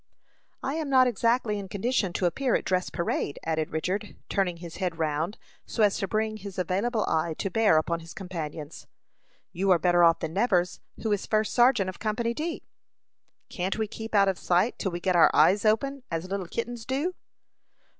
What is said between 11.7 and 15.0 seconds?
of Company D." "Can't we keep out of sight till we